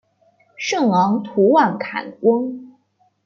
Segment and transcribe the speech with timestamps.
[0.57, 2.73] 圣昂图万坎翁。